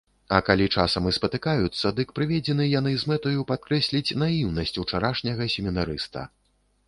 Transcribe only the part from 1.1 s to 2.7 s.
спатыкаюцца, дык прыведзены